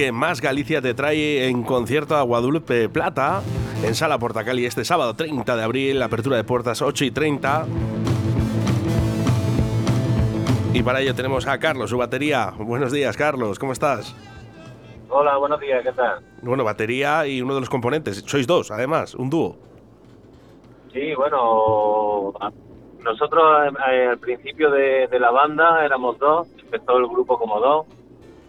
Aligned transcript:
Que 0.00 0.12
Más 0.12 0.40
Galicia 0.40 0.80
te 0.80 0.94
trae 0.94 1.46
en 1.46 1.62
concierto 1.62 2.16
a 2.16 2.22
Guadalupe 2.22 2.88
Plata 2.88 3.42
en 3.84 3.94
Sala 3.94 4.18
Portacali 4.18 4.64
este 4.64 4.82
sábado 4.82 5.14
30 5.14 5.54
de 5.54 5.62
abril, 5.62 6.02
apertura 6.02 6.38
de 6.38 6.44
puertas 6.44 6.80
8 6.80 7.04
y 7.04 7.10
30. 7.10 7.66
Y 10.72 10.82
para 10.82 11.02
ello 11.02 11.14
tenemos 11.14 11.46
a 11.46 11.58
Carlos, 11.58 11.90
su 11.90 11.98
batería. 11.98 12.50
Buenos 12.56 12.92
días, 12.92 13.14
Carlos, 13.14 13.58
¿cómo 13.58 13.72
estás? 13.72 14.16
Hola, 15.10 15.36
buenos 15.36 15.60
días, 15.60 15.82
¿qué 15.84 15.92
tal? 15.92 16.24
Bueno, 16.40 16.64
batería 16.64 17.26
y 17.26 17.42
uno 17.42 17.54
de 17.54 17.60
los 17.60 17.68
componentes. 17.68 18.24
Sois 18.26 18.46
dos, 18.46 18.70
además, 18.70 19.14
un 19.14 19.28
dúo. 19.28 19.58
Sí, 20.94 21.14
bueno, 21.14 22.32
nosotros 23.04 23.74
eh, 23.92 24.06
al 24.12 24.18
principio 24.18 24.70
de, 24.70 25.08
de 25.08 25.20
la 25.20 25.30
banda 25.30 25.84
éramos 25.84 26.18
dos, 26.18 26.48
empezó 26.58 26.96
el 26.96 27.06
grupo 27.06 27.38
como 27.38 27.60
dos 27.60 27.99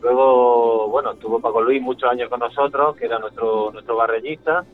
Luego, 0.01 0.87
bueno, 0.89 1.11
estuvo 1.11 1.39
Paco 1.39 1.61
Luis 1.61 1.81
muchos 1.81 2.09
años 2.09 2.29
con 2.29 2.39
nosotros, 2.39 2.95
que 2.95 3.05
era 3.05 3.19
nuestro, 3.19 3.71
nuestro 3.71 3.95
barreñista. 3.95 4.65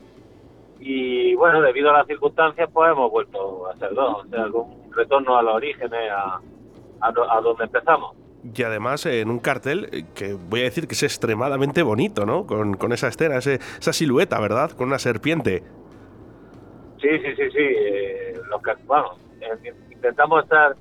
Y 0.80 1.34
bueno, 1.34 1.60
debido 1.60 1.90
a 1.90 1.98
las 1.98 2.06
circunstancias, 2.06 2.70
pues 2.72 2.90
hemos 2.90 3.10
vuelto 3.10 3.68
a 3.68 3.76
ser 3.76 3.92
dos. 3.94 4.24
O 4.24 4.28
sea, 4.28 4.44
algún 4.44 4.90
retorno 4.92 5.36
a 5.36 5.42
los 5.42 5.54
orígenes, 5.56 6.10
a, 6.10 6.40
a, 7.00 7.40
donde 7.42 7.64
empezamos. 7.64 8.16
Y 8.54 8.62
además 8.62 9.04
en 9.04 9.28
un 9.30 9.40
cartel 9.40 9.88
eh, 9.92 10.04
que 10.14 10.32
voy 10.32 10.60
a 10.60 10.64
decir 10.64 10.86
que 10.86 10.94
es 10.94 11.02
extremadamente 11.02 11.82
bonito, 11.82 12.24
¿no? 12.24 12.46
Con, 12.46 12.74
con 12.74 12.92
esa 12.92 13.08
escena, 13.08 13.36
esa 13.38 13.92
silueta, 13.92 14.40
¿verdad? 14.40 14.70
Con 14.70 14.88
una 14.88 14.98
serpiente. 14.98 15.62
Sí, 17.00 17.08
sí, 17.18 17.34
sí, 17.36 17.50
sí. 17.50 17.58
Eh, 17.58 18.40
los 18.48 18.62
que, 18.62 18.72
bueno, 18.86 19.16
eh, 19.40 19.74
intentamos 19.90 20.44
estar 20.44 20.74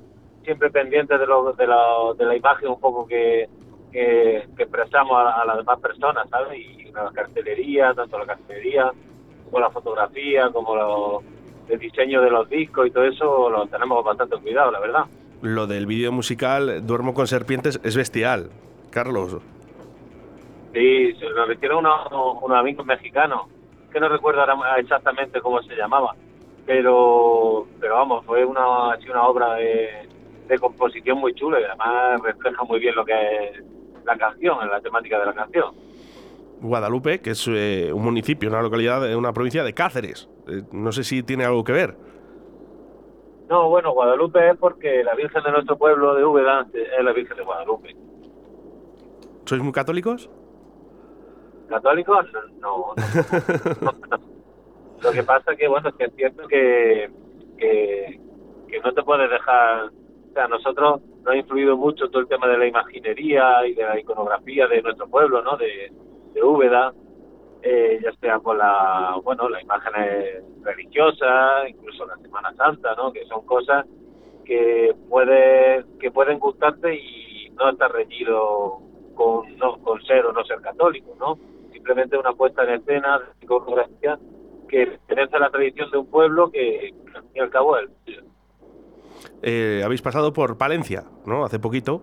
siempre 0.44 0.70
pendientes 0.70 1.20
de, 1.20 1.26
lo, 1.26 1.52
de, 1.52 1.68
la, 1.68 1.84
de 2.18 2.26
la 2.26 2.36
imagen 2.36 2.70
un 2.70 2.80
poco 2.80 3.06
que, 3.06 3.50
que, 3.92 4.38
expresamos 4.58 5.18
a, 5.34 5.46
las 5.46 5.58
demás 5.58 5.80
personas, 5.80 6.30
¿sabes? 6.30 6.60
Y 6.60 6.92
la 6.92 7.12
cartelería, 7.12 7.94
tanto 7.94 8.18
la 8.18 8.26
cartelería 8.26 8.92
como 9.46 9.60
la 9.60 9.70
fotografía, 9.70 10.50
como 10.52 11.24
el 11.70 11.80
diseño 11.80 12.22
de 12.22 12.30
los 12.30 12.50
discos 12.50 12.88
y 12.88 12.92
todo 12.92 13.06
eso 13.06 13.50
lo 13.50 13.68
tenemos 13.68 14.04
bastante 14.04 14.38
cuidado, 14.38 14.72
la 14.72 14.80
verdad. 14.80 15.06
Lo 15.42 15.68
del 15.68 15.86
vídeo 15.86 16.12
musical 16.12 16.86
Duermo 16.86 17.14
con 17.14 17.28
serpientes 17.28 17.80
es 17.84 17.96
bestial, 17.96 18.50
Carlos. 18.90 19.38
Sí, 20.74 21.14
se 21.14 21.30
lo 21.30 21.52
hicieron 21.52 21.80
unos, 21.80 22.12
unos 22.42 22.58
amigos 22.58 22.86
mexicanos, 22.86 23.48
que 23.92 24.00
no 24.00 24.10
recuerdo 24.10 24.44
exactamente 24.78 25.42
cómo 25.42 25.62
se 25.64 25.76
llamaba, 25.76 26.16
pero, 26.66 27.68
pero 27.80 27.96
vamos, 27.96 28.26
fue 28.26 28.44
una, 28.44 28.92
así 28.92 29.10
una 29.10 29.24
obra 29.24 29.56
de, 29.56 30.08
de 30.48 30.60
composición 30.60 31.20
muy 31.20 31.34
chula 31.34 31.60
y 31.60 31.64
además 31.64 32.22
refleja 32.22 32.64
muy 32.64 32.80
bien 32.80 32.96
lo 32.96 33.06
que 33.06 33.14
es 33.14 33.64
la 34.08 34.18
canción, 34.18 34.58
en 34.64 34.70
la 34.70 34.82
temática 34.82 35.20
de 35.20 35.26
la 35.26 35.34
canción. 35.34 35.76
Guadalupe, 36.62 37.20
que 37.20 37.32
es 37.32 37.48
eh, 37.48 37.92
un 37.94 38.04
municipio, 38.04 38.50
una 38.50 38.62
localidad, 38.62 39.02
de 39.02 39.16
una 39.16 39.34
provincia 39.34 39.64
de 39.64 39.74
Cáceres. 39.74 40.28
Eh, 40.48 40.64
no 40.72 40.92
sé 40.92 41.04
si 41.04 41.22
tiene 41.22 41.46
algo 41.46 41.64
que 41.64 41.74
ver. 41.74 41.96
No, 43.50 43.70
bueno, 43.70 43.94
Guadalupe 43.94 44.50
es 44.50 44.58
porque 44.58 45.04
la 45.04 45.14
Virgen 45.14 45.44
de 45.44 45.52
nuestro 45.52 45.78
pueblo 45.78 46.16
de 46.16 46.26
Úbeda 46.26 46.66
es 46.74 47.04
la 47.04 47.14
Virgen 47.14 47.38
de 47.38 47.44
Guadalupe. 47.44 47.96
¿Sois 49.46 49.62
muy 49.62 49.72
católicos? 49.72 50.30
¿Católicos? 51.70 52.26
No. 52.60 52.94
Lo 55.04 55.12
que 55.12 55.24
pasa 55.24 55.56
que, 55.56 55.68
bueno, 55.68 55.90
es 55.90 55.96
que 55.96 56.06
entiendo 56.06 56.48
que, 56.48 57.12
que, 57.58 58.20
que 58.68 58.80
no 58.80 58.94
te 58.94 59.04
puedes 59.04 59.30
dejar 59.30 59.92
sea, 60.38 60.48
nosotros 60.48 61.02
nos 61.28 61.36
ha 61.36 61.38
influido 61.38 61.76
mucho 61.76 62.10
todo 62.10 62.22
el 62.22 62.28
tema 62.28 62.48
de 62.48 62.58
la 62.58 62.68
imaginería 62.68 63.68
y 63.68 63.74
de 63.74 63.84
la 63.84 64.00
iconografía 64.00 64.68
de 64.68 64.82
nuestro 64.82 65.08
pueblo, 65.08 65.42
¿no? 65.42 65.58
De, 65.58 65.92
de 66.34 66.44
Úbeda, 66.44 66.94
eh, 67.62 68.00
ya 68.02 68.14
sea 68.20 68.40
por 68.40 68.58
la, 68.58 69.20
bueno, 69.24 69.50
las 69.50 69.62
imágenes 69.62 70.44
religiosas, 70.64 71.68
incluso 71.68 72.06
la 72.06 72.16
Semana 72.18 72.54
Santa, 72.56 72.96
¿no? 72.96 73.12
Que 73.12 73.26
son 73.26 73.46
cosas 73.46 73.86
que 74.46 74.96
puede, 75.10 75.84
que 76.00 76.12
pueden 76.12 76.40
gustarte 76.40 76.96
y 76.96 77.50
no 77.52 77.70
estar 77.70 77.92
reñido 77.92 78.80
con, 79.16 79.58
no, 79.58 79.78
con 79.80 80.02
ser 80.04 80.26
o 80.26 80.32
no 80.32 80.46
ser 80.46 80.62
católico, 80.62 81.14
¿no? 81.20 81.38
Simplemente 81.74 82.18
una 82.18 82.32
puesta 82.34 82.64
en 82.64 82.80
escena 82.80 83.20
de 83.20 83.46
iconografía 83.46 84.18
que 84.70 84.88
pertenece 84.88 85.36
a 85.36 85.40
la 85.40 85.50
tradición 85.50 85.92
de 85.92 85.98
un 85.98 86.08
pueblo 86.08 86.50
que, 86.52 86.94
al 87.14 87.24
fin 87.24 87.32
y 87.36 87.40
al 87.40 87.50
cabo, 87.50 87.78
el 87.78 87.90
eh, 89.42 89.82
habéis 89.84 90.02
pasado 90.02 90.34
por 90.34 90.58
Palencia, 90.58 91.04
¿no? 91.26 91.46
Hace 91.46 91.60
poquito. 91.60 92.02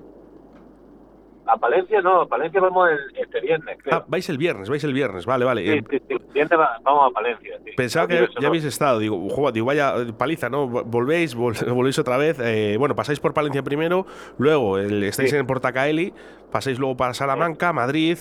A 1.47 1.59
Palencia 1.59 2.01
no, 2.01 2.23
a 2.23 2.27
Palencia 2.27 2.59
vamos 2.59 2.89
el, 2.91 3.19
este 3.23 3.41
viernes, 3.41 3.77
creo. 3.83 3.97
Ah, 3.97 4.05
vais 4.09 4.27
el 4.31 4.39
viernes, 4.39 4.71
vais 4.71 4.83
el 4.83 4.95
viernes, 4.95 5.27
vale, 5.27 5.45
vale. 5.45 5.63
Sí, 5.63 5.79
eh, 5.79 5.85
sí, 5.91 5.99
sí, 6.09 6.15
el 6.15 6.33
viernes 6.33 6.59
vamos 6.83 7.11
a 7.11 7.15
Palencia. 7.15 7.59
Pensaba 7.77 8.09
que 8.09 8.29
ya 8.41 8.49
habéis 8.49 8.65
estado, 8.65 8.99
digo, 8.99 9.53
digo, 9.53 9.67
vaya 9.67 9.95
eh, 9.99 10.13
paliza, 10.17 10.49
¿no? 10.49 10.67
Volvéis, 10.67 11.35
volvéis 11.35 11.99
otra 11.99 12.17
vez. 12.17 12.39
bueno, 12.79 12.97
pasáis 12.97 13.21
por 13.21 13.35
Palencia 13.35 13.63
primero, 13.63 14.07
luego 14.39 14.79
estáis 14.79 15.35
en 15.35 15.47
Portacaeli, 15.47 16.15
pasáis 16.51 16.79
luego 16.79 16.97
para 16.97 17.13
Salamanca, 17.13 17.75
Madrid, 17.75 18.19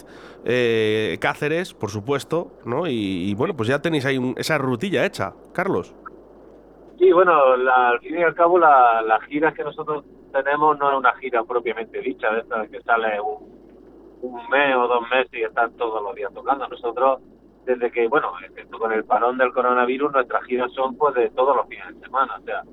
Cáceres, 1.20 1.74
por 1.74 1.92
supuesto, 1.92 2.52
¿no? 2.66 2.88
Y, 2.88 3.34
bueno, 3.36 3.56
pues 3.56 3.70
ya 3.70 3.82
tenéis 3.82 4.06
ahí 4.06 4.20
esa 4.36 4.58
rutilla 4.58 5.06
hecha, 5.06 5.34
Carlos. 5.54 5.96
Sí, 7.00 7.12
bueno, 7.12 7.34
al 7.54 8.00
fin 8.00 8.20
y 8.20 8.24
al 8.24 8.36
cabo 8.36 8.60
la, 8.60 9.02
las 9.02 9.22
giras 9.24 9.54
que 9.54 9.64
nosotros 9.64 10.06
tenemos 10.32 10.78
no 10.78 10.92
es 10.92 10.98
una 10.98 11.14
gira 11.16 11.44
propiamente 11.44 12.02
dicha, 12.02 12.32
de 12.32 12.42
esta 12.42 12.68
que 12.68 12.82
sale 12.82 13.20
un, 13.20 13.54
mes 14.50 14.76
o 14.76 14.88
dos 14.88 15.02
meses 15.10 15.34
y 15.34 15.44
están 15.44 15.74
todos 15.74 16.02
los 16.02 16.16
días 16.16 16.34
tocando. 16.34 16.68
Nosotros, 16.68 17.20
desde 17.66 17.92
que, 17.92 18.08
bueno, 18.08 18.32
con 18.80 18.92
el 18.92 19.04
parón 19.04 19.38
del 19.38 19.52
coronavirus, 19.52 20.12
nuestras 20.12 20.44
giras 20.46 20.72
son 20.74 20.96
pues 20.96 21.14
de 21.16 21.30
todos 21.32 21.56
los 21.56 21.68
fines 21.68 21.88
de 21.96 22.06
semana. 22.06 22.38
O 22.40 22.44
sea, 22.44 22.64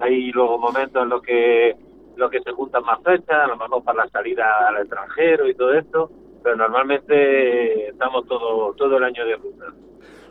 hay 0.00 0.32
luego 0.32 0.58
momentos 0.58 1.02
en 1.02 1.08
los 1.08 1.22
que, 1.22 1.76
los 2.16 2.30
que 2.30 2.40
se 2.40 2.52
juntan 2.52 2.82
más 2.84 3.00
fechas, 3.02 3.44
a 3.44 3.46
lo 3.46 3.56
mejor 3.56 3.84
para 3.84 4.04
la 4.04 4.10
salida 4.10 4.68
al 4.68 4.78
extranjero 4.78 5.48
y 5.48 5.54
todo 5.54 5.74
esto, 5.74 6.10
pero 6.42 6.56
normalmente 6.56 7.88
estamos 7.88 8.26
todo, 8.26 8.72
todo 8.74 8.96
el 8.96 9.04
año 9.04 9.24
de 9.24 9.36
ruta 9.36 9.66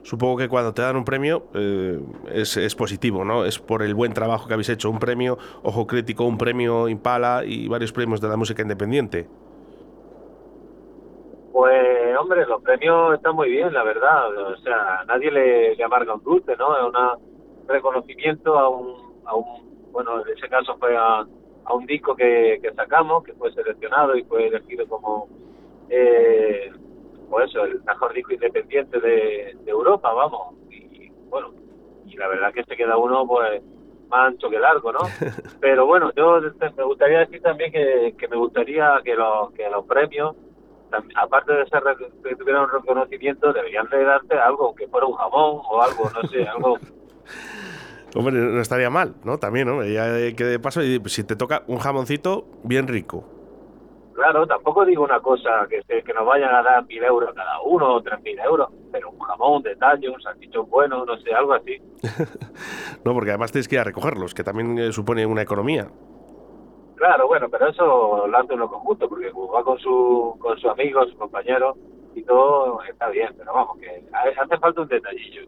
supongo 0.06 0.38
que 0.38 0.48
cuando 0.48 0.74
te 0.74 0.84
dan 0.84 0.96
un 0.96 1.04
premio 1.04 1.48
eh, 1.56 2.00
es, 2.32 2.76
positivo, 2.76 3.26
¿no? 3.26 3.44
Es 3.44 3.58
por 3.58 3.82
el 3.82 3.96
buen 3.96 4.14
trabajo 4.14 4.48
que 4.48 4.54
habéis 4.54 4.70
hecho. 4.70 4.90
Un 4.90 5.00
premio 5.00 5.38
Ojo 5.64 5.88
Crítico, 5.88 6.26
un 6.26 6.38
premio 6.38 6.88
Impala 6.88 7.44
y 7.44 7.68
varios 7.68 7.92
premios 7.92 8.22
de 8.22 8.30
la 8.30 8.38
música 8.38 8.62
independiente. 8.62 9.28
Pues, 11.52 12.18
hombre, 12.18 12.46
los 12.46 12.62
premios 12.62 13.16
están 13.16 13.36
muy 13.36 13.50
bien, 13.50 13.74
la 13.74 13.84
verdad. 13.84 14.52
O 14.54 14.58
sea, 14.58 15.04
nadie 15.08 15.32
le, 15.32 15.84
amarga 15.84 16.14
un 16.14 16.24
dulce, 16.24 16.56
¿no? 16.56 16.78
Es 16.78 16.84
un 16.84 17.68
reconocimiento 17.68 18.60
a 18.60 18.70
un, 18.70 19.22
a 19.26 19.36
un, 19.36 19.92
bueno, 19.92 20.22
en 20.22 20.38
ese 20.38 20.48
caso 20.48 20.78
fue 20.78 20.96
a, 20.96 21.26
un 21.74 21.86
disco 21.88 22.16
que, 22.16 22.60
que 22.62 22.72
sacamos, 22.74 23.24
que 23.24 23.34
fue 23.34 23.52
seleccionado 23.54 24.16
y 24.16 24.24
fue 24.26 24.48
elegido 24.48 24.88
como, 24.88 25.28
eh, 25.90 26.72
pues 27.30 27.50
eso, 27.50 27.64
el 27.64 27.82
mejor 27.84 28.14
disco 28.14 28.34
independiente 28.34 29.00
de, 29.00 29.58
Europa, 29.66 30.12
vamos. 30.14 30.56
Y, 30.70 31.10
bueno, 31.30 31.54
y 32.06 32.16
la 32.18 32.28
verdad 32.28 32.54
que 32.54 32.64
se 32.64 32.76
queda 32.76 32.98
uno, 32.98 33.26
pues, 33.28 33.62
más 34.10 34.28
ancho 34.28 34.50
que 34.50 34.60
largo, 34.60 34.92
¿no? 34.92 35.00
Pero 35.60 35.86
bueno, 35.86 36.12
yo 36.16 36.40
me 36.42 36.84
gustaría 36.84 37.20
decir 37.20 37.42
también 37.42 37.72
que, 37.72 38.16
que 38.18 38.28
me 38.28 38.38
gustaría 38.38 39.00
que 39.04 39.16
los, 39.16 39.52
que 39.52 39.70
los 39.70 39.86
premios, 39.86 40.36
aparte 41.16 41.54
de 41.54 41.66
ser 41.68 41.84
que 42.24 42.36
tuvieran 42.36 42.64
un 42.64 42.72
reconocimiento, 42.72 43.52
deberían 43.52 43.90
de 43.90 44.04
darte 44.04 44.38
algo, 44.38 44.68
aunque 44.68 44.88
fuera 44.88 45.08
un 45.08 45.14
jamón 45.14 45.62
o 45.70 45.82
algo, 45.82 46.10
no 46.10 46.28
sé, 46.30 46.44
algo 46.48 46.78
Hombre, 48.16 48.34
no 48.34 48.62
estaría 48.62 48.90
mal, 48.90 49.16
¿no? 49.26 49.38
También, 49.40 49.68
¿no? 49.68 49.84
Ya 49.84 50.06
que 50.34 50.46
de 50.46 50.58
paso, 50.58 50.80
si 51.08 51.24
te 51.26 51.36
toca 51.36 51.64
un 51.68 51.80
jamoncito 51.80 52.48
bien 52.64 52.88
rico. 52.88 53.35
Claro, 54.16 54.48
tampoco 54.48 54.86
digo 54.86 55.04
una 55.04 55.20
cosa 55.20 55.68
que, 55.70 55.82
que 56.02 56.14
nos 56.14 56.26
vayan 56.26 56.56
a 56.56 56.64
dar 56.64 56.86
mil 56.86 57.04
euros 57.04 57.34
cada 57.36 57.62
uno 57.62 57.96
o 57.96 58.02
tres 58.02 58.22
mil 58.22 58.40
euros, 58.40 58.70
pero 58.90 59.10
un 59.10 59.20
jamón, 59.20 59.58
un 59.58 59.64
detalle, 59.64 60.10
un 60.10 60.22
salchichón 60.22 60.70
bueno, 60.70 61.04
no 61.06 61.18
sé, 61.18 61.34
algo 61.34 61.54
así. 61.54 61.82
no, 63.04 63.14
porque 63.14 63.32
además 63.32 63.52
tienes 63.52 63.68
que 63.68 63.76
ir 63.76 63.82
a 63.82 63.84
recogerlos, 63.84 64.34
que 64.34 64.46
también 64.46 64.80
eh, 64.80 64.94
supone 64.94 65.26
una 65.26 65.42
economía. 65.42 65.90
Claro, 66.96 67.28
bueno, 67.28 67.50
pero 67.50 67.68
eso 67.68 68.26
lo 68.26 68.38
hace 68.38 68.54
uno 68.54 68.70
conjunto, 68.70 69.10
porque 69.10 69.30
va 69.32 69.64
con 69.66 69.78
su, 69.80 70.38
con 70.40 70.58
su 70.60 70.70
amigo, 70.70 71.06
su 71.08 71.18
compañero, 71.18 71.76
y 72.16 72.24
todo 72.24 72.82
está 72.84 73.10
bien, 73.10 73.36
pero 73.38 73.54
vamos, 73.54 73.78
que 73.80 74.02
hace 74.14 74.58
falta 74.58 74.80
un 74.80 74.88
detallillo. 74.88 75.42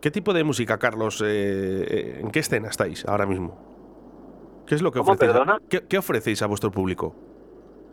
¿Qué 0.00 0.12
tipo 0.12 0.32
de 0.32 0.44
música, 0.44 0.78
Carlos? 0.78 1.20
Eh, 1.20 1.26
eh, 1.26 2.20
¿En 2.20 2.30
qué 2.30 2.38
escena 2.38 2.68
estáis 2.68 3.04
ahora 3.06 3.26
mismo? 3.26 3.58
¿Qué 4.68 4.76
es 4.76 4.82
lo 4.82 4.92
que 4.92 5.00
ofrecéis? 5.00 5.32
¿Qué, 5.88 5.98
ofrecéis 5.98 6.42
a 6.42 6.46
vuestro 6.46 6.70
público 6.70 7.14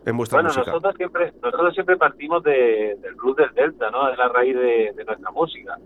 en 0.06 0.16
vuestra 0.16 0.40
bueno, 0.40 0.54
nosotros 0.56 0.94
siempre 0.96 1.32
nosotros 1.42 1.74
siempre 1.74 1.96
partimos 1.96 2.42
del 2.42 3.14
blues 3.16 3.36
del 3.36 3.52
Delta, 3.54 3.90
¿no? 3.90 4.08
Es 4.08 4.16
la 4.16 4.28
raíz 4.28 4.56
de, 4.56 5.04
nuestra 5.04 5.30
música. 5.30 5.78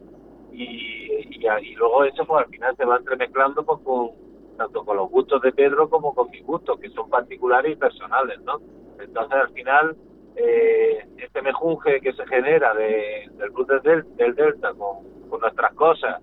Y, 0.52 1.38
y, 1.38 1.74
luego 1.74 2.04
eso 2.04 2.24
pues 2.26 2.44
al 2.44 2.50
final 2.50 2.76
se 2.76 2.84
va 2.84 2.98
entremezclando 2.98 3.64
pues, 3.64 3.80
con 3.82 4.10
tanto 4.58 4.84
con 4.84 4.96
los 4.96 5.08
gustos 5.10 5.40
de 5.40 5.52
Pedro 5.52 5.88
como 5.88 6.14
con 6.14 6.30
mis 6.30 6.44
gustos, 6.44 6.78
que 6.78 6.90
son 6.90 7.08
particulares 7.08 7.72
y 7.72 7.76
personales, 7.76 8.40
¿no? 8.42 8.60
Entonces 9.00 9.32
al 9.32 9.50
final 9.52 9.96
eh, 10.36 11.06
este 11.16 11.40
mejunje 11.42 12.00
que 12.00 12.12
se 12.12 12.26
genera 12.26 12.74
de, 12.74 13.30
del 13.38 13.50
blues 13.50 13.82
del, 13.82 14.16
del 14.16 14.34
Delta 14.34 14.74
con 14.74 15.10
con 15.30 15.40
nuestras 15.40 15.72
cosas 15.74 16.20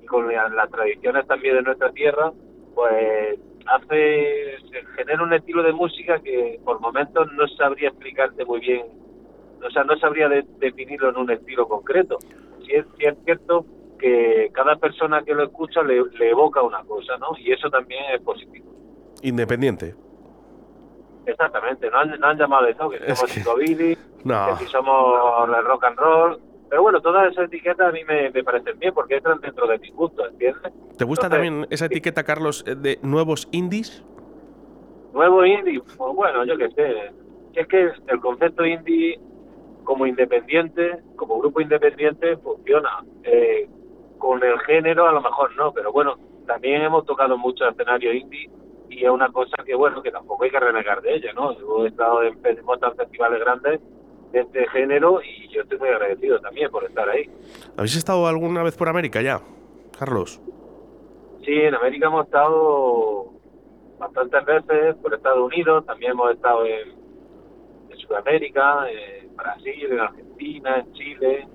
y 0.00 0.06
con 0.06 0.32
las 0.32 0.70
tradiciones 0.70 1.26
también 1.26 1.56
de 1.56 1.62
nuestra 1.62 1.90
tierra, 1.90 2.30
pues 2.74 3.38
hace, 3.66 4.56
genera 4.96 5.22
un 5.22 5.32
estilo 5.32 5.62
de 5.62 5.72
música 5.72 6.18
que 6.20 6.60
por 6.64 6.80
momentos 6.80 7.30
no 7.32 7.46
sabría 7.48 7.88
explicarte 7.88 8.44
muy 8.44 8.60
bien, 8.60 8.86
o 9.64 9.70
sea, 9.70 9.84
no 9.84 9.96
sabría 9.98 10.28
definirlo 10.28 11.10
en 11.10 11.16
un 11.16 11.30
estilo 11.30 11.68
concreto. 11.68 12.18
Si 12.64 12.72
es, 12.72 12.86
cierto 13.24 13.66
que 13.98 14.50
cada 14.52 14.76
persona 14.76 15.22
que 15.22 15.34
lo 15.34 15.44
escucha 15.44 15.82
le, 15.82 16.02
evoca 16.20 16.62
una 16.62 16.82
cosa, 16.84 17.16
¿no? 17.18 17.36
Y 17.38 17.52
eso 17.52 17.68
también 17.68 18.02
es 18.14 18.20
positivo. 18.22 18.72
Independiente. 19.22 19.94
Exactamente, 21.26 21.90
no 21.90 21.98
han, 21.98 22.24
han 22.24 22.38
llamado 22.38 22.64
de 22.64 22.72
eso, 22.72 22.88
que 22.88 22.98
somos 23.14 23.32
que... 23.32 23.40
que 24.24 24.64
si 24.64 24.66
somos 24.66 25.48
el 25.48 25.64
rock 25.64 25.84
and 25.84 25.98
roll, 25.98 26.40
pero 26.70 26.82
bueno, 26.82 27.00
todas 27.00 27.32
esas 27.32 27.46
etiquetas 27.46 27.88
a 27.88 27.90
mí 27.90 28.00
me, 28.04 28.30
parecen 28.44 28.78
bien 28.78 28.94
porque 28.94 29.16
entran 29.16 29.40
dentro 29.40 29.66
de 29.66 29.78
mi 29.78 29.90
gusto, 29.90 30.26
¿entiendes? 30.26 30.72
¿Te 30.96 31.04
gusta 31.04 31.28
también 31.28 31.66
esa 31.68 31.86
etiqueta, 31.86 32.22
Carlos, 32.22 32.64
de 32.64 33.00
nuevos 33.02 33.48
indies? 33.50 34.04
Nuevo 35.12 35.44
indie, 35.44 35.80
pues 35.80 36.14
bueno, 36.14 36.44
yo 36.44 36.56
qué 36.56 36.70
sé. 36.70 37.12
Es 37.54 37.66
que 37.66 37.90
el 38.06 38.20
concepto 38.20 38.64
indie 38.64 39.18
como 39.82 40.06
independiente, 40.06 41.00
como 41.16 41.40
grupo 41.40 41.60
independiente, 41.60 42.36
funciona. 42.36 43.04
Eh, 43.24 43.68
con 44.18 44.40
el 44.44 44.58
género 44.60 45.08
a 45.08 45.12
lo 45.12 45.22
mejor 45.22 45.56
no, 45.56 45.72
pero 45.72 45.90
bueno, 45.90 46.16
también 46.46 46.82
hemos 46.82 47.04
tocado 47.06 47.36
mucho 47.36 47.66
escenario 47.66 48.12
indie 48.12 48.48
y 48.88 49.04
es 49.04 49.10
una 49.10 49.32
cosa 49.32 49.56
que 49.64 49.74
bueno, 49.74 50.02
que 50.02 50.12
tampoco 50.12 50.44
hay 50.44 50.50
que 50.50 50.60
renegar 50.60 51.00
de 51.00 51.16
ella, 51.16 51.32
¿no? 51.32 51.52
Hemos 51.52 51.86
estado 51.86 52.22
en, 52.22 52.38
en 52.44 52.96
festivales 52.96 53.40
grandes 53.40 53.80
de 54.32 54.40
este 54.40 54.68
género 54.68 55.20
y 55.22 55.48
yo 55.48 55.62
estoy 55.62 55.78
muy 55.78 55.88
agradecido 55.88 56.40
también 56.40 56.70
por 56.70 56.84
estar 56.84 57.08
ahí. 57.08 57.28
¿Habéis 57.76 57.96
estado 57.96 58.26
alguna 58.26 58.62
vez 58.62 58.76
por 58.76 58.88
América 58.88 59.20
ya, 59.22 59.40
Carlos? 59.98 60.40
Sí, 61.44 61.52
en 61.52 61.74
América 61.74 62.06
hemos 62.06 62.26
estado 62.26 63.32
bastantes 63.98 64.44
veces, 64.44 64.96
por 64.96 65.14
Estados 65.14 65.46
Unidos, 65.52 65.84
también 65.86 66.12
hemos 66.12 66.32
estado 66.32 66.64
en, 66.66 67.00
Sudamérica, 67.96 68.86
en 68.90 69.36
Brasil, 69.36 69.88
en 69.92 70.00
Argentina, 70.00 70.78
en 70.78 70.92
Chile. 70.94 71.48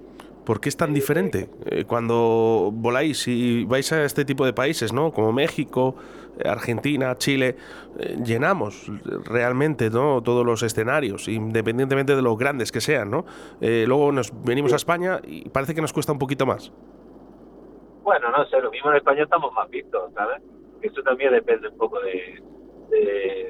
¿Por 0.45 0.61
qué 0.61 0.69
es 0.69 0.77
tan 0.77 0.93
diferente 0.93 1.49
eh, 1.65 1.85
cuando 1.85 2.69
voláis 2.71 3.27
y 3.27 3.65
vais 3.65 3.91
a 3.91 4.05
este 4.05 4.25
tipo 4.25 4.45
de 4.45 4.53
países, 4.53 4.93
¿no? 4.93 5.11
Como 5.11 5.33
México, 5.33 5.95
Argentina, 6.43 7.15
Chile, 7.17 7.55
eh, 7.97 8.17
llenamos 8.23 8.91
realmente 9.25 9.89
¿no? 9.89 10.21
todos 10.21 10.45
los 10.45 10.63
escenarios, 10.63 11.27
independientemente 11.27 12.15
de 12.15 12.21
lo 12.21 12.35
grandes 12.35 12.71
que 12.71 12.81
sean. 12.81 13.09
¿no? 13.11 13.25
Eh, 13.61 13.85
luego 13.87 14.11
nos 14.11 14.31
venimos 14.43 14.73
a 14.73 14.75
España 14.75 15.19
y 15.23 15.49
parece 15.49 15.73
que 15.73 15.81
nos 15.81 15.93
cuesta 15.93 16.11
un 16.11 16.19
poquito 16.19 16.45
más. 16.45 16.71
Bueno, 18.03 18.29
no 18.29 18.45
sé, 18.45 18.59
lo 18.61 18.69
mismo 18.69 18.91
en 18.91 18.97
España 18.97 19.23
estamos 19.23 19.51
más 19.53 19.69
vistos, 19.69 20.13
¿sabes? 20.13 20.41
Eso 20.81 21.01
también 21.01 21.31
depende 21.31 21.69
un 21.69 21.77
poco 21.77 21.99
de, 22.01 22.43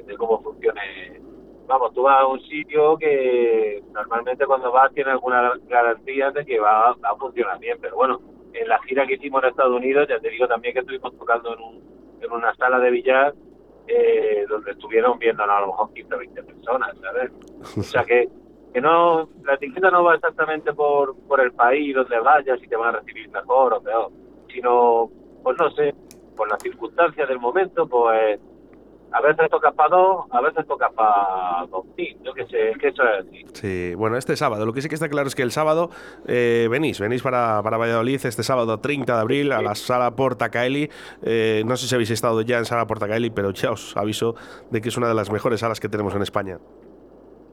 de, 0.06 0.16
cómo 0.16 0.42
funcione. 0.42 1.15
Vamos, 1.66 1.92
tú 1.94 2.02
vas 2.02 2.20
a 2.20 2.26
un 2.26 2.40
sitio 2.42 2.96
que 2.96 3.82
normalmente 3.92 4.46
cuando 4.46 4.70
vas 4.70 4.92
tiene 4.94 5.10
alguna 5.10 5.52
garantía 5.68 6.30
de 6.30 6.44
que 6.44 6.60
va, 6.60 6.94
va 6.94 7.10
a 7.10 7.16
funcionar 7.16 7.58
bien, 7.58 7.78
pero 7.80 7.96
bueno, 7.96 8.20
en 8.52 8.68
la 8.68 8.78
gira 8.82 9.06
que 9.06 9.14
hicimos 9.14 9.42
en 9.42 9.50
Estados 9.50 9.76
Unidos, 9.76 10.06
ya 10.08 10.20
te 10.20 10.30
digo 10.30 10.46
también 10.46 10.74
que 10.74 10.80
estuvimos 10.80 11.16
tocando 11.18 11.54
en 11.54 11.60
un 11.60 11.96
en 12.20 12.32
una 12.32 12.54
sala 12.54 12.78
de 12.78 12.90
billar 12.90 13.34
eh, 13.88 14.44
donde 14.48 14.72
estuvieron 14.72 15.18
viendo 15.18 15.42
a 15.42 15.60
lo 15.60 15.68
mejor 15.68 15.92
15 15.92 16.14
o 16.14 16.18
20 16.18 16.42
personas, 16.42 16.98
¿sabes? 17.00 17.30
O 17.76 17.82
sea 17.82 18.04
que, 18.04 18.28
que 18.72 18.80
no, 18.80 19.28
la 19.44 19.54
etiqueta 19.54 19.90
no 19.90 20.04
va 20.04 20.16
exactamente 20.16 20.72
por, 20.72 21.16
por 21.28 21.40
el 21.40 21.52
país 21.52 21.94
donde 21.94 22.18
vayas 22.18 22.60
y 22.62 22.66
te 22.66 22.76
van 22.76 22.94
a 22.94 22.98
recibir 22.98 23.28
mejor 23.30 23.74
o 23.74 23.80
peor, 23.80 24.10
sino, 24.52 25.10
pues 25.42 25.56
no 25.58 25.70
sé, 25.70 25.94
por 26.36 26.50
las 26.50 26.60
circunstancias 26.62 27.28
del 27.28 27.38
momento, 27.38 27.86
pues 27.86 28.40
a 29.12 29.20
veces 29.20 29.48
toca 29.50 29.70
para 29.72 29.96
dos, 29.96 30.26
a 30.30 30.40
veces 30.40 30.66
toca 30.66 30.90
para 30.90 31.66
dos 31.70 31.84
yo 32.22 32.34
qué 32.34 32.46
sé, 32.46 32.70
es 32.70 32.78
que 32.78 32.88
eso 32.88 33.02
es 33.02 33.26
así. 33.26 33.44
Sí, 33.54 33.94
bueno, 33.94 34.16
este 34.16 34.36
sábado, 34.36 34.66
lo 34.66 34.72
que 34.72 34.82
sí 34.82 34.88
que 34.88 34.94
está 34.94 35.08
claro 35.08 35.28
es 35.28 35.34
que 35.34 35.42
el 35.42 35.50
sábado 35.50 35.90
eh, 36.26 36.68
venís, 36.70 37.00
venís 37.00 37.22
para, 37.22 37.62
para 37.62 37.76
Valladolid 37.78 38.20
este 38.24 38.42
sábado 38.42 38.80
30 38.80 39.14
de 39.14 39.20
abril 39.20 39.52
a 39.52 39.62
la 39.62 39.74
Sala 39.74 40.14
Portacaeli. 40.16 40.90
Eh, 41.22 41.62
no 41.66 41.76
sé 41.76 41.86
si 41.86 41.94
habéis 41.94 42.10
estado 42.10 42.42
ya 42.42 42.58
en 42.58 42.64
Sala 42.64 42.86
Portacaeli, 42.86 43.30
pero 43.30 43.50
ya 43.52 43.70
os 43.70 43.96
aviso 43.96 44.34
de 44.70 44.80
que 44.80 44.88
es 44.88 44.96
una 44.96 45.08
de 45.08 45.14
las 45.14 45.30
mejores 45.30 45.60
salas 45.60 45.80
que 45.80 45.88
tenemos 45.88 46.14
en 46.14 46.22
España. 46.22 46.58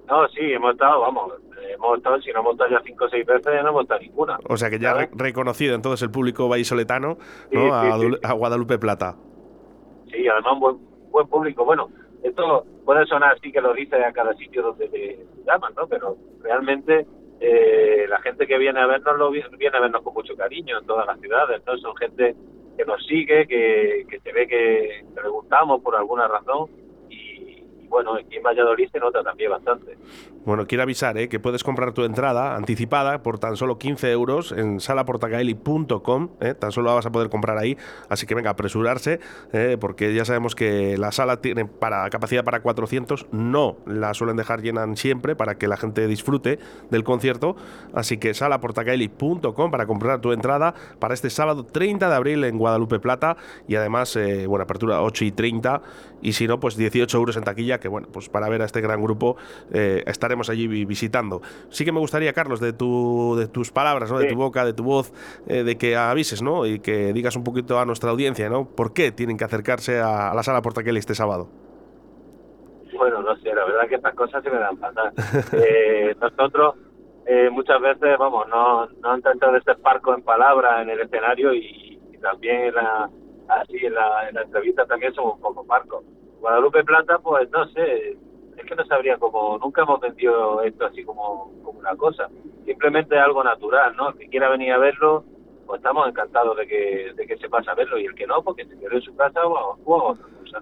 No, 0.08 0.28
sí, 0.30 0.52
hemos 0.52 0.74
estado, 0.74 1.00
vamos, 1.00 1.34
hemos 1.74 1.98
estado, 1.98 2.22
si 2.22 2.32
no 2.32 2.42
hemos 2.42 2.54
estado 2.54 2.72
ya 2.72 2.82
cinco 2.84 3.06
o 3.06 3.10
seis 3.10 3.26
veces, 3.26 3.64
no 3.64 3.70
hemos 3.70 3.84
estado 3.84 4.02
ninguna. 4.02 4.38
O 4.50 4.58
sea 4.58 4.70
que 4.70 4.80
ya 4.80 5.08
reconocido 5.14 5.76
entonces 5.76 6.02
el 6.04 6.12
público 6.12 6.50
vallisoletano 6.50 7.18
¿no? 7.52 7.74
a, 7.74 7.96
a 8.24 8.34
Guadalupe 8.34 8.78
Plata. 8.78 9.16
Sí, 10.12 10.28
además 10.28 10.60
buen 10.60 10.93
buen 11.14 11.28
público. 11.28 11.64
Bueno, 11.64 11.90
esto 12.24 12.66
puede 12.84 13.06
sonar 13.06 13.36
así 13.38 13.52
que 13.52 13.62
lo 13.62 13.74
dice 13.74 13.96
a 14.04 14.12
cada 14.12 14.34
sitio 14.34 14.64
donde 14.64 14.90
te 14.90 15.26
llaman, 15.46 15.74
¿no? 15.78 15.88
Pero 15.88 16.18
realmente 16.42 17.06
eh, 17.40 18.06
la 18.10 18.20
gente 18.20 18.46
que 18.46 18.58
viene 18.58 18.82
a 18.82 18.88
vernos 18.88 19.18
lo 19.18 19.32
viene 19.32 19.78
a 19.78 19.82
vernos 19.82 20.02
con 20.02 20.14
mucho 20.14 20.36
cariño 20.36 20.80
en 20.80 20.86
todas 20.86 21.06
las 21.06 21.20
ciudades, 21.20 21.62
¿no? 21.66 21.78
Son 21.78 21.96
gente 21.96 22.36
que 22.76 22.86
nos 22.86 23.06
sigue, 23.06 23.48
que, 23.48 24.06
que 24.10 24.20
se 24.20 24.34
ve 24.34 24.48
que, 24.48 25.06
gustamos 25.30 25.82
por 25.82 25.96
alguna 25.96 26.28
razón 26.28 26.70
bueno, 27.94 28.16
aquí 28.16 28.38
en 28.38 28.44
Valladolid 28.44 28.90
se 28.92 29.00
nota 29.00 29.22
también 29.22 29.52
bastante. 29.52 29.96
Bueno, 30.46 30.68
quiero 30.68 30.84
avisar 30.84 31.18
¿eh? 31.18 31.30
que 31.30 31.40
puedes 31.40 31.64
comprar 31.64 31.94
tu 31.94 32.04
entrada 32.04 32.58
anticipada 32.58 33.24
por 33.24 33.40
tan 33.40 33.56
solo 33.56 33.78
15 33.78 34.12
euros 34.12 34.52
en 34.52 34.82
salaportacaeli.com, 34.82 36.30
¿eh? 36.42 36.54
tan 36.54 36.74
solo 36.74 36.90
la 36.90 36.96
vas 36.96 37.06
a 37.06 37.14
poder 37.14 37.30
comprar 37.30 37.58
ahí, 37.58 37.78
así 38.10 38.26
que 38.26 38.36
venga, 38.36 38.50
apresurarse, 38.50 39.22
¿eh? 39.54 39.78
porque 39.80 40.14
ya 40.14 40.26
sabemos 40.26 40.54
que 40.54 40.98
la 40.98 41.14
sala 41.14 41.40
tiene 41.40 41.64
para 41.64 42.10
capacidad 42.10 42.44
para 42.44 42.62
400, 42.62 43.28
no 43.32 43.78
la 43.86 44.14
suelen 44.14 44.36
dejar 44.36 44.62
llena 44.62 44.84
siempre 44.98 45.38
para 45.38 45.56
que 45.56 45.70
la 45.70 45.78
gente 45.78 46.08
disfrute 46.08 46.60
del 46.92 47.06
concierto, 47.06 47.56
así 47.94 48.18
que 48.18 48.34
salaportacaeli.com 48.34 49.72
para 49.72 49.86
comprar 49.86 50.20
tu 50.20 50.34
entrada 50.34 50.74
para 51.00 51.14
este 51.14 51.30
sábado 51.30 51.66
30 51.66 52.10
de 52.10 52.16
abril 52.16 52.44
en 52.44 52.58
Guadalupe 52.58 53.00
Plata 53.00 53.38
y 53.66 53.76
además, 53.76 54.20
bueno, 54.48 54.64
apertura 54.64 55.02
8 55.02 55.24
y 55.24 55.32
30 55.32 55.82
y 56.24 56.34
si 56.34 56.48
no, 56.48 56.60
pues 56.60 56.76
18 56.76 57.18
euros 57.18 57.38
en 57.38 57.44
taquilla 57.44 57.80
que 57.80 57.88
bueno, 57.88 58.08
pues 58.12 58.30
para 58.30 58.50
ver 58.50 58.62
a 58.62 58.66
este 58.66 58.82
gran 58.82 59.02
grupo, 59.02 59.36
eh, 59.72 60.04
estar 60.08 60.33
estaremos 60.34 60.50
allí 60.50 60.68
visitando. 60.86 61.42
Sí 61.70 61.86
que 61.86 61.92
me 61.92 62.00
gustaría, 62.00 62.34
Carlos, 62.34 62.60
de, 62.60 62.74
tu, 62.74 63.36
de 63.38 63.48
tus 63.48 63.72
palabras, 63.72 64.12
¿no? 64.12 64.18
de 64.18 64.28
tu 64.28 64.36
boca, 64.36 64.66
de 64.66 64.74
tu 64.74 64.84
voz, 64.84 65.14
eh, 65.48 65.64
de 65.64 65.78
que 65.78 65.96
avises 65.96 66.42
¿no? 66.42 66.66
y 66.66 66.80
que 66.80 67.14
digas 67.14 67.36
un 67.36 67.44
poquito 67.44 67.80
a 67.80 67.86
nuestra 67.86 68.10
audiencia 68.10 68.50
¿no? 68.50 68.66
por 68.66 68.94
qué 68.94 69.12
tienen 69.12 69.38
que 69.38 69.44
acercarse 69.44 70.00
a, 70.00 70.34
la 70.34 70.42
sala 70.42 70.62
Portaquel 70.62 70.98
este 70.98 71.14
sábado. 71.14 71.50
Bueno, 72.98 73.22
no 73.22 73.36
sé, 73.38 73.54
la 73.54 73.66
verdad 73.66 73.88
que 73.88 73.96
estas 73.96 74.16
cosas 74.16 74.44
se 74.44 74.50
me 74.50 74.58
dan 74.58 74.78
fatal. 74.78 75.12
eh, 75.54 76.16
nosotros 76.20 76.76
eh, 77.28 77.50
muchas 77.52 77.80
veces, 77.80 78.18
vamos, 78.18 78.48
no, 78.48 78.88
no 78.88 79.12
han 79.12 79.22
tratado 79.22 79.54
de 79.54 79.62
ser 79.62 79.78
parco 79.78 80.16
en 80.16 80.24
palabras 80.24 80.82
en 80.82 80.90
el 80.90 81.02
escenario 81.02 81.54
y, 81.54 82.00
también 82.22 82.62
en 82.62 82.76
la, 82.76 83.10
así 83.50 83.86
en 83.86 83.94
la, 83.94 84.30
en 84.30 84.36
la 84.36 84.44
entrevista 84.44 84.86
también 84.86 85.14
somos 85.14 85.36
un 85.36 85.42
poco 85.42 85.66
parcos. 85.68 86.06
Guadalupe 86.40 86.84
Plata, 86.86 87.20
pues 87.20 87.50
no 87.52 87.66
sé, 87.68 88.18
es 88.64 88.70
que 88.70 88.76
no 88.76 88.86
sabría 88.86 89.18
cómo, 89.18 89.58
nunca 89.58 89.84
hemos 89.84 90.00
vendido 90.00 90.62
esto 90.64 90.86
así 90.86 91.04
como, 91.04 91.52
como 91.64 91.80
una 91.80 91.96
cosa. 91.96 92.30
Simplemente 92.66 93.18
algo 93.18 93.44
natural, 93.44 93.96
¿no? 93.96 94.10
El 94.10 94.18
que 94.18 94.30
quiera 94.30 94.50
venir 94.50 94.72
a 94.72 94.78
verlo, 94.78 95.26
pues 95.66 95.80
estamos 95.80 96.08
encantados 96.08 96.58
de 96.58 96.68
que, 96.68 97.14
de 97.16 97.28
que 97.28 97.38
se 97.38 97.50
pase 97.50 97.70
a 97.70 97.76
verlo 97.76 98.00
y 98.00 98.06
el 98.06 98.16
que 98.16 98.26
no, 98.26 98.42
porque 98.42 98.66
se 98.66 98.78
quede 98.78 98.96
en 98.96 99.02
su 99.02 99.16
casa 99.16 99.46
o, 99.46 99.78
o 99.84 99.96
a 99.96 100.04
otra 100.12 100.26
cosa 100.40 100.62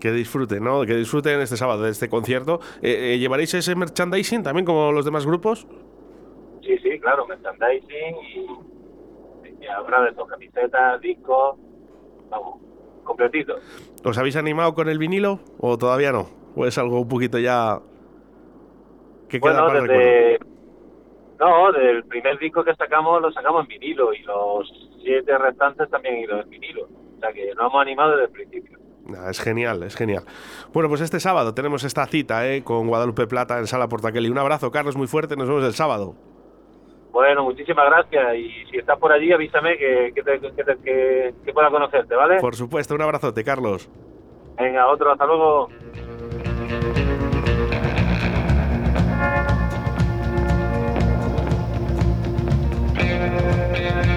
que 0.00 0.12
disfruten, 0.12 0.62
¿no? 0.62 0.84
Que 0.84 0.96
disfruten 0.96 1.40
este 1.40 1.56
sábado 1.56 1.84
de 1.84 1.90
este 1.90 2.10
concierto. 2.10 2.60
Eh, 2.82 3.14
eh, 3.14 3.18
¿Llevaréis 3.18 3.54
ese 3.54 3.74
merchandising 3.74 4.42
también 4.42 4.66
como 4.66 4.92
los 4.92 5.06
demás 5.06 5.24
grupos? 5.24 5.66
Sí, 6.60 6.76
sí, 6.82 7.00
claro, 7.00 7.26
merchandising 7.26 8.16
y, 8.34 9.64
y 9.64 9.66
ahora 9.66 10.02
de 10.02 10.10
dos 10.10 10.28
camisetas, 10.28 11.00
discos, 11.00 11.56
vamos, 12.28 12.60
completito. 13.02 13.54
¿Os 14.04 14.18
habéis 14.18 14.36
animado 14.36 14.74
con 14.74 14.90
el 14.90 14.98
vinilo 14.98 15.40
o 15.58 15.78
todavía 15.78 16.12
no? 16.12 16.43
¿O 16.56 16.66
es 16.66 16.78
algo 16.78 17.00
un 17.00 17.08
poquito 17.08 17.38
ya 17.38 17.80
que 19.28 19.40
queda 19.40 19.62
bueno, 19.64 19.82
desde... 19.82 20.38
No, 21.38 21.72
del 21.72 22.04
primer 22.04 22.38
disco 22.38 22.62
que 22.64 22.74
sacamos 22.74 23.20
lo 23.20 23.32
sacamos 23.32 23.62
en 23.62 23.68
vinilo 23.68 24.14
y 24.14 24.22
los 24.22 24.90
siete 25.02 25.36
restantes 25.36 25.90
también 25.90 26.18
ido 26.18 26.40
en 26.40 26.48
vinilo. 26.48 26.84
O 26.84 27.20
sea 27.20 27.32
que 27.32 27.52
nos 27.54 27.70
hemos 27.70 27.82
animado 27.82 28.12
desde 28.12 28.24
el 28.24 28.30
principio. 28.30 28.78
es 29.28 29.40
genial, 29.40 29.82
es 29.82 29.96
genial. 29.96 30.24
Bueno, 30.72 30.88
pues 30.88 31.00
este 31.00 31.18
sábado 31.20 31.52
tenemos 31.54 31.82
esta 31.84 32.06
cita 32.06 32.48
¿eh? 32.48 32.62
con 32.62 32.86
Guadalupe 32.86 33.26
Plata 33.26 33.58
en 33.58 33.66
Sala 33.66 33.88
Portaquel. 33.88 34.26
Y 34.26 34.30
un 34.30 34.38
abrazo, 34.38 34.70
Carlos, 34.70 34.96
muy 34.96 35.08
fuerte. 35.08 35.36
Nos 35.36 35.48
vemos 35.48 35.64
el 35.64 35.74
sábado. 35.74 36.14
Bueno, 37.14 37.44
muchísimas 37.44 37.86
gracias. 37.86 38.36
Y 38.36 38.50
si 38.70 38.78
estás 38.78 38.98
por 38.98 39.12
allí, 39.12 39.32
avísame 39.32 39.76
que, 39.78 40.12
que, 40.14 41.52
pueda 41.52 41.70
conocerte, 41.70 42.14
¿vale? 42.14 42.40
Por 42.40 42.56
supuesto, 42.56 42.94
un 42.94 43.02
abrazote, 43.02 43.44
Carlos. 43.44 43.88
Venga, 44.58 44.88
otro, 44.88 45.12
hasta 45.12 45.24
luego. 45.26 45.68
Thank 46.66 46.88
you. 54.08 54.13